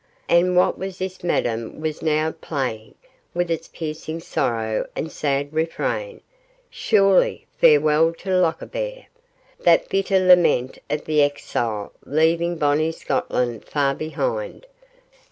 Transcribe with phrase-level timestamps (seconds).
[0.27, 2.95] And what was this Madame was now playing,
[3.35, 6.21] with its piercing sorrow and sad refrain?
[6.71, 9.05] Surely 'Farewell to Lochaber',
[9.59, 14.65] that bitter lament of the exile leaving bonny Scotland far behind.